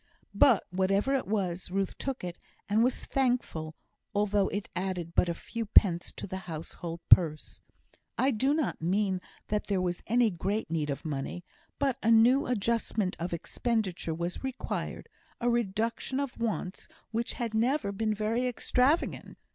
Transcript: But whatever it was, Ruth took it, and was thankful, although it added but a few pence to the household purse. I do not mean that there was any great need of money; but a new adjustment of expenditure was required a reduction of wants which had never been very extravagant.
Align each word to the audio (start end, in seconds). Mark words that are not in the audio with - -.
But 0.33 0.63
whatever 0.71 1.13
it 1.13 1.27
was, 1.27 1.69
Ruth 1.69 1.95
took 1.99 2.23
it, 2.23 2.39
and 2.67 2.83
was 2.83 3.05
thankful, 3.05 3.75
although 4.15 4.47
it 4.47 4.67
added 4.75 5.13
but 5.13 5.29
a 5.29 5.35
few 5.35 5.67
pence 5.67 6.11
to 6.13 6.25
the 6.25 6.39
household 6.49 7.01
purse. 7.07 7.59
I 8.17 8.31
do 8.31 8.55
not 8.55 8.81
mean 8.81 9.21
that 9.49 9.67
there 9.67 9.79
was 9.79 10.01
any 10.07 10.31
great 10.31 10.71
need 10.71 10.89
of 10.89 11.05
money; 11.05 11.43
but 11.77 11.99
a 12.01 12.09
new 12.09 12.47
adjustment 12.47 13.15
of 13.19 13.31
expenditure 13.31 14.15
was 14.15 14.43
required 14.43 15.07
a 15.39 15.51
reduction 15.51 16.19
of 16.19 16.39
wants 16.41 16.87
which 17.11 17.33
had 17.33 17.53
never 17.53 17.91
been 17.91 18.15
very 18.15 18.47
extravagant. 18.47 19.37